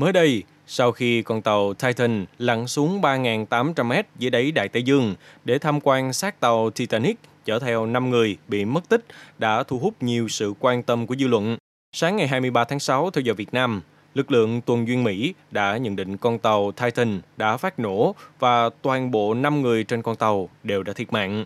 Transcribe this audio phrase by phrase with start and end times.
[0.00, 4.82] Mới đây, sau khi con tàu Titan lặn xuống 3.800 mét dưới đáy Đại Tây
[4.82, 9.04] Dương để tham quan xác tàu Titanic chở theo 5 người bị mất tích
[9.38, 11.56] đã thu hút nhiều sự quan tâm của dư luận.
[11.92, 13.82] Sáng ngày 23 tháng 6 theo giờ Việt Nam,
[14.14, 18.70] lực lượng tuần duyên Mỹ đã nhận định con tàu Titan đã phát nổ và
[18.82, 21.44] toàn bộ 5 người trên con tàu đều đã thiệt mạng.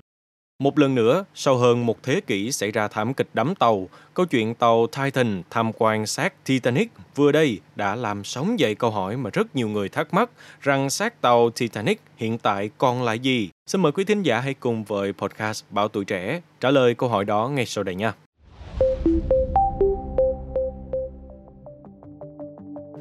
[0.58, 4.26] Một lần nữa, sau hơn một thế kỷ xảy ra thảm kịch đắm tàu, câu
[4.26, 9.16] chuyện tàu Titan tham quan xác Titanic vừa đây đã làm sóng dậy câu hỏi
[9.16, 10.30] mà rất nhiều người thắc mắc
[10.60, 13.50] rằng xác tàu Titanic hiện tại còn lại gì?
[13.66, 17.08] Xin mời quý thính giả hãy cùng với podcast Bảo Tuổi Trẻ trả lời câu
[17.08, 18.12] hỏi đó ngay sau đây nha.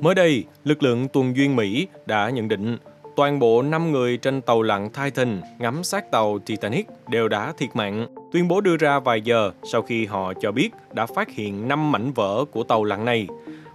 [0.02, 2.77] Mới đây, lực lượng tuần duyên Mỹ đã nhận định
[3.16, 7.70] toàn bộ 5 người trên tàu lặn Titan ngắm sát tàu Titanic đều đã thiệt
[7.73, 8.08] mạng.
[8.31, 11.91] Tuyên bố đưa ra vài giờ sau khi họ cho biết đã phát hiện 5
[11.91, 13.27] mảnh vỡ của tàu lặn này,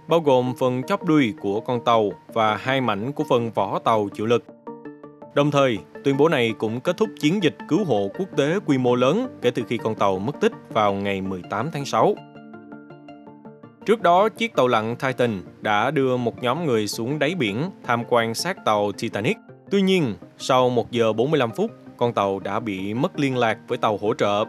[0.07, 4.09] bao gồm phần chóp đuôi của con tàu và hai mảnh của phần vỏ tàu
[4.13, 4.43] chịu lực.
[5.33, 8.77] Đồng thời, tuyên bố này cũng kết thúc chiến dịch cứu hộ quốc tế quy
[8.77, 12.15] mô lớn kể từ khi con tàu mất tích vào ngày 18 tháng 6.
[13.89, 18.03] Trước đó, chiếc tàu lặn Titan đã đưa một nhóm người xuống đáy biển tham
[18.09, 19.37] quan sát tàu Titanic.
[19.71, 23.77] Tuy nhiên, sau 1 giờ 45 phút, con tàu đã bị mất liên lạc với
[23.77, 24.45] tàu hỗ trợ.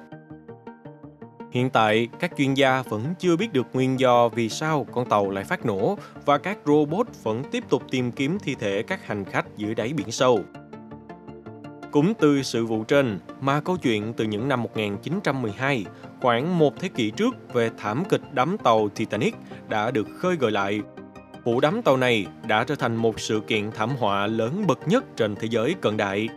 [1.50, 5.30] Hiện tại, các chuyên gia vẫn chưa biết được nguyên do vì sao con tàu
[5.30, 9.24] lại phát nổ và các robot vẫn tiếp tục tìm kiếm thi thể các hành
[9.24, 10.40] khách dưới đáy biển sâu.
[11.90, 15.84] Cũng từ sự vụ trên mà câu chuyện từ những năm 1912,
[16.20, 19.34] khoảng một thế kỷ trước về thảm kịch đắm tàu Titanic
[19.68, 20.80] đã được khơi gợi lại.
[21.44, 25.04] Vụ đắm tàu này đã trở thành một sự kiện thảm họa lớn bậc nhất
[25.16, 26.28] trên thế giới cận đại.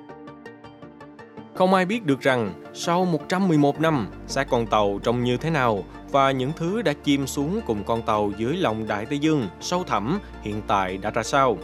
[1.53, 5.83] Không ai biết được rằng sau 111 năm, xác con tàu trông như thế nào
[6.11, 9.83] và những thứ đã chìm xuống cùng con tàu dưới lòng Đại Tây Dương sâu
[9.83, 11.57] thẳm hiện tại đã ra sao.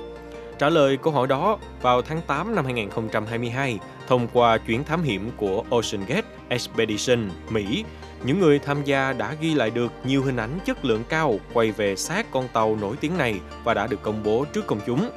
[0.59, 5.31] Trả lời câu hỏi đó vào tháng 8 năm 2022 thông qua chuyến thám hiểm
[5.37, 7.83] của Ocean Gate Expedition Mỹ,
[8.23, 11.71] những người tham gia đã ghi lại được nhiều hình ảnh chất lượng cao quay
[11.71, 15.09] về xác con tàu nổi tiếng này và đã được công bố trước công chúng.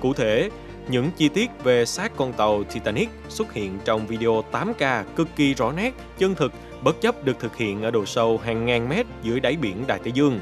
[0.00, 0.50] Cụ thể,
[0.88, 5.54] những chi tiết về xác con tàu Titanic xuất hiện trong video 8K cực kỳ
[5.54, 9.06] rõ nét, chân thực, bất chấp được thực hiện ở độ sâu hàng ngàn mét
[9.22, 10.40] dưới đáy biển Đại Tây Dương.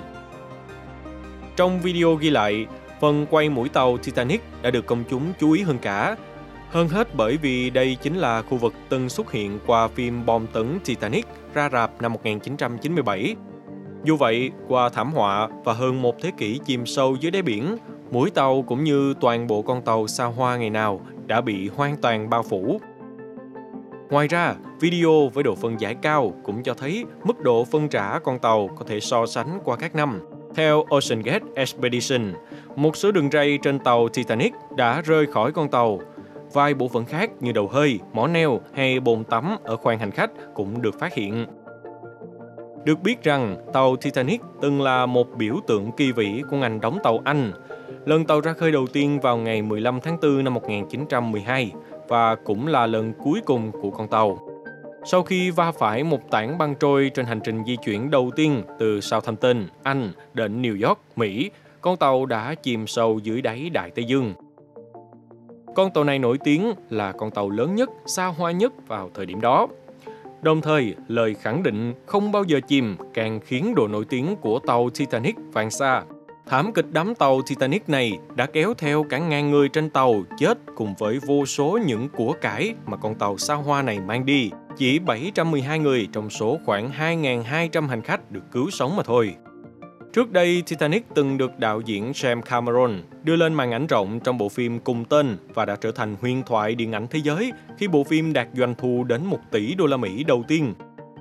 [1.57, 2.67] Trong video ghi lại,
[3.01, 6.17] Phần quay mũi tàu Titanic đã được công chúng chú ý hơn cả.
[6.71, 10.47] Hơn hết bởi vì đây chính là khu vực từng xuất hiện qua phim bom
[10.47, 13.37] tấn Titanic ra rạp năm 1997.
[14.05, 17.77] Dù vậy, qua thảm họa và hơn một thế kỷ chìm sâu dưới đáy biển,
[18.11, 21.97] mũi tàu cũng như toàn bộ con tàu xa hoa ngày nào đã bị hoàn
[21.97, 22.81] toàn bao phủ.
[24.11, 28.19] Ngoài ra, video với độ phân giải cao cũng cho thấy mức độ phân trả
[28.19, 30.21] con tàu có thể so sánh qua các năm.
[30.59, 32.33] Theo Ocean Gate Expedition,
[32.77, 36.01] một số đường ray trên tàu Titanic đã rơi khỏi con tàu.
[36.53, 40.11] Vài bộ phận khác như đầu hơi, mỏ neo hay bồn tắm ở khoang hành
[40.11, 41.47] khách cũng được phát hiện.
[42.85, 46.99] Được biết rằng tàu Titanic từng là một biểu tượng kỳ vĩ của ngành đóng
[47.03, 47.53] tàu Anh.
[48.05, 51.73] Lần tàu ra khơi đầu tiên vào ngày 15 tháng 4 năm 1912
[52.09, 54.48] và cũng là lần cuối cùng của con tàu.
[55.05, 58.63] Sau khi va phải một tảng băng trôi trên hành trình di chuyển đầu tiên
[58.79, 61.51] từ Southampton, Anh đến New York, Mỹ,
[61.81, 64.35] con tàu đã chìm sâu dưới đáy Đại Tây Dương.
[65.75, 69.27] Con tàu này nổi tiếng là con tàu lớn nhất, xa hoa nhất vào thời
[69.27, 69.67] điểm đó.
[70.43, 74.59] Đồng thời, lời khẳng định không bao giờ chìm càng khiến độ nổi tiếng của
[74.59, 76.03] tàu Titanic vang xa.
[76.47, 80.59] Thảm kịch đắm tàu Titanic này đã kéo theo cả ngàn người trên tàu chết
[80.75, 84.51] cùng với vô số những của cải mà con tàu xa hoa này mang đi.
[84.79, 89.35] Chỉ 712 người trong số khoảng 2.200 hành khách được cứu sống mà thôi.
[90.13, 94.39] Trước đây, Titanic từng được đạo diễn James Cameron đưa lên màn ảnh rộng trong
[94.39, 97.89] bộ phim cùng tên và đã trở thành huyền thoại điện ảnh thế giới khi
[97.89, 100.75] bộ phim đạt doanh thu đến 1 tỷ đô la Mỹ đầu tiên.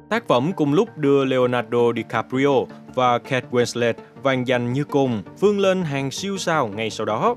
[0.09, 2.63] Tác phẩm cùng lúc đưa Leonardo DiCaprio
[2.95, 3.93] và Kate Winslet
[4.23, 7.35] vang danh như cùng vươn lên hàng siêu sao ngay sau đó.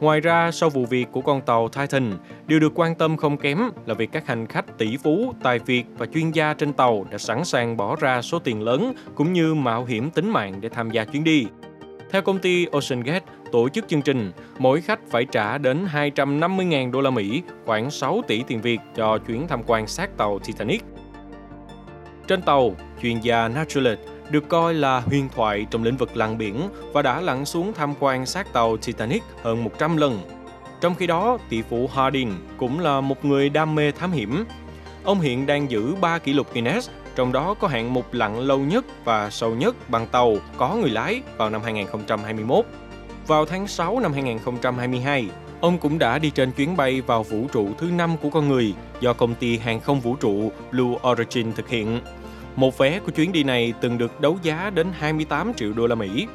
[0.00, 2.12] Ngoài ra, sau vụ việc của con tàu Titan,
[2.46, 5.84] điều được quan tâm không kém là việc các hành khách tỷ phú, tài việt
[5.98, 9.54] và chuyên gia trên tàu đã sẵn sàng bỏ ra số tiền lớn cũng như
[9.54, 11.46] mạo hiểm tính mạng để tham gia chuyến đi.
[12.10, 16.90] Theo công ty Ocean Gate tổ chức chương trình, mỗi khách phải trả đến 250.000
[16.90, 20.84] đô la Mỹ, khoảng 6 tỷ tiền Việt cho chuyến tham quan sát tàu Titanic.
[22.26, 26.68] Trên tàu, chuyên gia Naturalist được coi là huyền thoại trong lĩnh vực lặn biển
[26.92, 30.20] và đã lặn xuống tham quan xác tàu Titanic hơn 100 lần.
[30.80, 34.44] Trong khi đó, tỷ phú Hardin cũng là một người đam mê thám hiểm.
[35.04, 38.58] Ông hiện đang giữ 3 kỷ lục Guinness trong đó có hạng mục lặn lâu
[38.58, 42.64] nhất và sâu nhất bằng tàu có người lái vào năm 2021.
[43.26, 45.28] Vào tháng 6 năm 2022,
[45.60, 48.74] ông cũng đã đi trên chuyến bay vào vũ trụ thứ năm của con người
[49.00, 52.00] do công ty hàng không vũ trụ Blue Origin thực hiện.
[52.56, 55.94] Một vé của chuyến đi này từng được đấu giá đến 28 triệu đô la
[55.94, 56.26] Mỹ.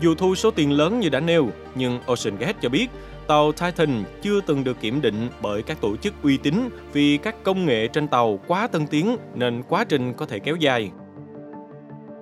[0.00, 2.88] Dù thu số tiền lớn như đã nêu, nhưng Ocean Gate cho biết
[3.26, 6.54] tàu Titan chưa từng được kiểm định bởi các tổ chức uy tín
[6.92, 10.56] vì các công nghệ trên tàu quá tân tiến nên quá trình có thể kéo
[10.56, 10.90] dài.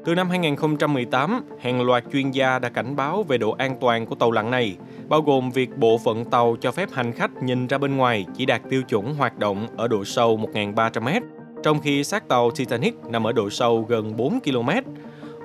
[0.04, 4.14] Từ năm 2018, hàng loạt chuyên gia đã cảnh báo về độ an toàn của
[4.14, 4.76] tàu lặn này,
[5.08, 8.46] bao gồm việc bộ phận tàu cho phép hành khách nhìn ra bên ngoài chỉ
[8.46, 11.20] đạt tiêu chuẩn hoạt động ở độ sâu 1.300m,
[11.62, 14.70] trong khi xác tàu Titanic nằm ở độ sâu gần 4 km.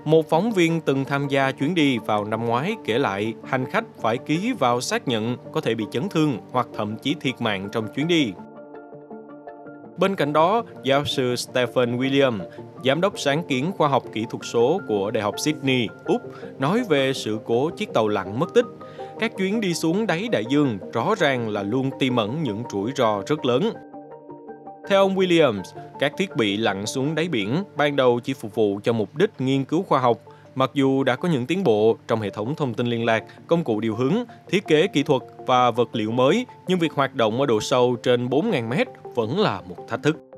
[0.05, 3.85] Một phóng viên từng tham gia chuyến đi vào năm ngoái kể lại hành khách
[4.01, 7.69] phải ký vào xác nhận có thể bị chấn thương hoặc thậm chí thiệt mạng
[7.71, 8.31] trong chuyến đi.
[9.97, 12.39] Bên cạnh đó, giáo sư Stephen William,
[12.83, 16.21] giám đốc sáng kiến khoa học kỹ thuật số của Đại học Sydney, Úc,
[16.59, 18.65] nói về sự cố chiếc tàu lặn mất tích.
[19.19, 22.91] Các chuyến đi xuống đáy đại dương rõ ràng là luôn tiềm ẩn những rủi
[22.95, 23.71] ro rất lớn.
[24.87, 25.63] Theo ông Williams,
[25.99, 29.29] các thiết bị lặn xuống đáy biển ban đầu chỉ phục vụ cho mục đích
[29.39, 30.17] nghiên cứu khoa học,
[30.55, 33.63] mặc dù đã có những tiến bộ trong hệ thống thông tin liên lạc, công
[33.63, 34.15] cụ điều hướng,
[34.47, 37.95] thiết kế kỹ thuật và vật liệu mới, nhưng việc hoạt động ở độ sâu
[38.03, 40.34] trên 4.000 mét vẫn là một thách thức.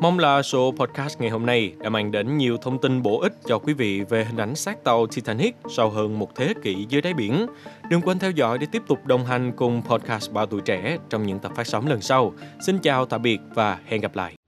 [0.00, 3.32] Mong là số podcast ngày hôm nay đã mang đến nhiều thông tin bổ ích
[3.46, 7.02] cho quý vị về hình ảnh xác tàu Titanic sau hơn một thế kỷ dưới
[7.02, 7.46] đáy biển.
[7.90, 11.26] Đừng quên theo dõi để tiếp tục đồng hành cùng podcast Bao Tuổi Trẻ trong
[11.26, 12.32] những tập phát sóng lần sau.
[12.66, 14.39] Xin chào, tạm biệt và hẹn gặp lại.